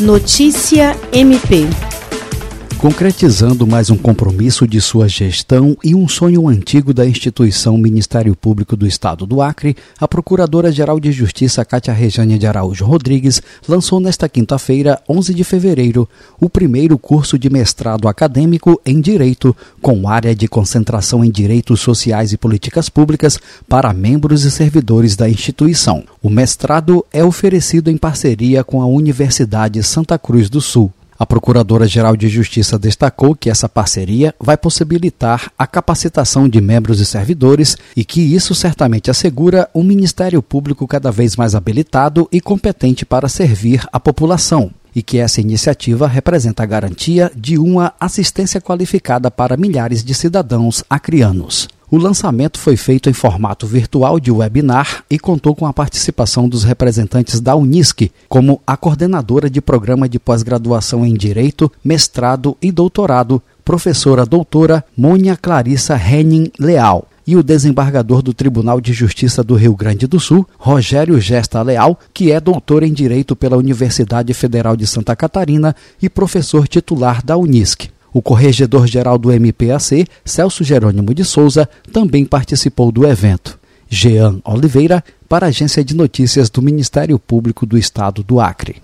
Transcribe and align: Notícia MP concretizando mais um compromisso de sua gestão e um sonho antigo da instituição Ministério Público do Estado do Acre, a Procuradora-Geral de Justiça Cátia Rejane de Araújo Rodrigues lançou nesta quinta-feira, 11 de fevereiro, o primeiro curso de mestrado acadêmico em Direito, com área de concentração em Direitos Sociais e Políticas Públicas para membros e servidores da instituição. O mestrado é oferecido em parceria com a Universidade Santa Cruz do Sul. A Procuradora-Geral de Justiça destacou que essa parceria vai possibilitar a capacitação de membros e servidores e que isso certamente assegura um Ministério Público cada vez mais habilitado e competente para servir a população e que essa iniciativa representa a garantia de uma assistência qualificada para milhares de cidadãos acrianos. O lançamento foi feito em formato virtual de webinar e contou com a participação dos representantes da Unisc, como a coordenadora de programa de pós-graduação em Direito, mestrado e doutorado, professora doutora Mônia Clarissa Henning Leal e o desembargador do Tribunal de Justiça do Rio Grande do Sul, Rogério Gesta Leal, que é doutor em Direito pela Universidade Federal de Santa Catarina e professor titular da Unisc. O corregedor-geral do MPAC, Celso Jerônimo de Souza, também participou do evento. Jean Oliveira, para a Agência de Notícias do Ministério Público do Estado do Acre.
Notícia 0.00 0.94
MP 1.10 1.85
concretizando 2.78 3.66
mais 3.66 3.88
um 3.88 3.96
compromisso 3.96 4.66
de 4.68 4.80
sua 4.82 5.08
gestão 5.08 5.76
e 5.82 5.94
um 5.94 6.06
sonho 6.06 6.46
antigo 6.46 6.92
da 6.92 7.06
instituição 7.06 7.78
Ministério 7.78 8.36
Público 8.36 8.76
do 8.76 8.86
Estado 8.86 9.24
do 9.26 9.40
Acre, 9.40 9.74
a 9.98 10.06
Procuradora-Geral 10.06 11.00
de 11.00 11.10
Justiça 11.10 11.64
Cátia 11.64 11.94
Rejane 11.94 12.38
de 12.38 12.46
Araújo 12.46 12.84
Rodrigues 12.84 13.40
lançou 13.66 13.98
nesta 13.98 14.28
quinta-feira, 14.28 15.00
11 15.08 15.32
de 15.32 15.42
fevereiro, 15.42 16.06
o 16.38 16.50
primeiro 16.50 16.98
curso 16.98 17.38
de 17.38 17.48
mestrado 17.48 18.08
acadêmico 18.08 18.78
em 18.84 19.00
Direito, 19.00 19.56
com 19.80 20.06
área 20.06 20.34
de 20.34 20.46
concentração 20.46 21.24
em 21.24 21.30
Direitos 21.30 21.80
Sociais 21.80 22.32
e 22.32 22.36
Políticas 22.36 22.90
Públicas 22.90 23.38
para 23.66 23.92
membros 23.94 24.44
e 24.44 24.50
servidores 24.50 25.16
da 25.16 25.28
instituição. 25.28 26.04
O 26.22 26.28
mestrado 26.28 27.04
é 27.10 27.24
oferecido 27.24 27.90
em 27.90 27.96
parceria 27.96 28.62
com 28.62 28.82
a 28.82 28.86
Universidade 28.86 29.82
Santa 29.82 30.18
Cruz 30.18 30.50
do 30.50 30.60
Sul. 30.60 30.92
A 31.18 31.24
Procuradora-Geral 31.24 32.16
de 32.16 32.28
Justiça 32.28 32.78
destacou 32.78 33.34
que 33.34 33.48
essa 33.48 33.68
parceria 33.68 34.34
vai 34.38 34.56
possibilitar 34.56 35.50
a 35.58 35.66
capacitação 35.66 36.48
de 36.48 36.60
membros 36.60 37.00
e 37.00 37.06
servidores 37.06 37.76
e 37.96 38.04
que 38.04 38.20
isso 38.20 38.54
certamente 38.54 39.10
assegura 39.10 39.68
um 39.74 39.82
Ministério 39.82 40.42
Público 40.42 40.86
cada 40.86 41.10
vez 41.10 41.34
mais 41.34 41.54
habilitado 41.54 42.28
e 42.30 42.40
competente 42.40 43.06
para 43.06 43.28
servir 43.28 43.86
a 43.90 43.98
população 43.98 44.70
e 44.94 45.02
que 45.02 45.18
essa 45.18 45.40
iniciativa 45.40 46.06
representa 46.06 46.62
a 46.62 46.66
garantia 46.66 47.30
de 47.34 47.58
uma 47.58 47.92
assistência 48.00 48.60
qualificada 48.60 49.30
para 49.30 49.56
milhares 49.56 50.02
de 50.02 50.14
cidadãos 50.14 50.82
acrianos. 50.88 51.68
O 51.88 51.98
lançamento 51.98 52.58
foi 52.58 52.76
feito 52.76 53.08
em 53.08 53.12
formato 53.12 53.64
virtual 53.64 54.18
de 54.18 54.32
webinar 54.32 55.04
e 55.08 55.20
contou 55.20 55.54
com 55.54 55.66
a 55.66 55.72
participação 55.72 56.48
dos 56.48 56.64
representantes 56.64 57.40
da 57.40 57.54
Unisc, 57.54 58.10
como 58.28 58.60
a 58.66 58.76
coordenadora 58.76 59.48
de 59.48 59.60
programa 59.60 60.08
de 60.08 60.18
pós-graduação 60.18 61.06
em 61.06 61.14
Direito, 61.14 61.70
mestrado 61.84 62.56
e 62.60 62.72
doutorado, 62.72 63.40
professora 63.64 64.26
doutora 64.26 64.84
Mônia 64.96 65.36
Clarissa 65.36 65.96
Henning 65.96 66.50
Leal 66.58 67.06
e 67.24 67.36
o 67.36 67.42
desembargador 67.42 68.20
do 68.20 68.34
Tribunal 68.34 68.80
de 68.80 68.92
Justiça 68.92 69.44
do 69.44 69.54
Rio 69.54 69.76
Grande 69.76 70.08
do 70.08 70.18
Sul, 70.18 70.44
Rogério 70.58 71.20
Gesta 71.20 71.62
Leal, 71.62 71.98
que 72.12 72.32
é 72.32 72.40
doutor 72.40 72.82
em 72.82 72.92
Direito 72.92 73.36
pela 73.36 73.56
Universidade 73.56 74.34
Federal 74.34 74.76
de 74.76 74.88
Santa 74.88 75.14
Catarina 75.14 75.74
e 76.02 76.08
professor 76.08 76.66
titular 76.66 77.24
da 77.24 77.36
Unisc. 77.36 77.95
O 78.16 78.22
corregedor-geral 78.22 79.18
do 79.18 79.30
MPAC, 79.30 80.06
Celso 80.24 80.64
Jerônimo 80.64 81.12
de 81.12 81.22
Souza, 81.22 81.68
também 81.92 82.24
participou 82.24 82.90
do 82.90 83.06
evento. 83.06 83.58
Jean 83.90 84.40
Oliveira, 84.42 85.04
para 85.28 85.44
a 85.44 85.48
Agência 85.50 85.84
de 85.84 85.94
Notícias 85.94 86.48
do 86.48 86.62
Ministério 86.62 87.18
Público 87.18 87.66
do 87.66 87.76
Estado 87.76 88.22
do 88.22 88.40
Acre. 88.40 88.76